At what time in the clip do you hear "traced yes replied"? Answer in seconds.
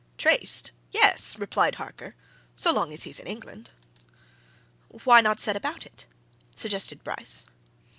0.17-1.75